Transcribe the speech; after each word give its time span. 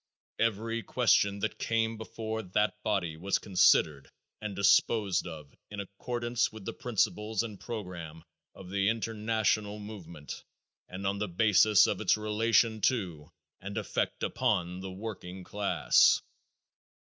Every 0.39 0.81
question 0.81 1.37
that 1.41 1.59
came 1.59 1.95
before 1.95 2.41
that 2.41 2.73
body 2.83 3.17
was 3.17 3.37
considered 3.37 4.09
and 4.41 4.55
disposed 4.55 5.27
of 5.27 5.53
in 5.69 5.79
accordance 5.79 6.51
with 6.51 6.65
the 6.65 6.73
principles 6.73 7.43
and 7.43 7.59
program 7.59 8.23
of 8.55 8.71
the 8.71 8.89
international 8.89 9.77
movement 9.77 10.43
and 10.89 11.05
on 11.05 11.19
the 11.19 11.27
basis 11.27 11.85
of 11.85 12.01
its 12.01 12.17
relation 12.17 12.81
to 12.81 13.29
and 13.61 13.77
effect 13.77 14.23
upon 14.23 14.79
the 14.79 14.91
working 14.91 15.43
class. 15.43 16.23